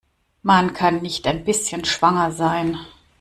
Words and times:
Man 0.41 0.73
kann 0.73 1.03
nicht 1.03 1.27
ein 1.27 1.43
bisschen 1.43 1.85
schwanger 1.85 2.31
sein. 2.31 2.79